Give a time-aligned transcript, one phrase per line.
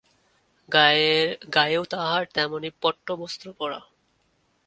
[1.55, 3.79] গায়েও তাহার তেমনি পট্টবস্ত্র পরা।